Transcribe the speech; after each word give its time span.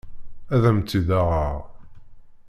Ad 0.55 0.63
am-t-id-aɣeɣ. 0.69 1.55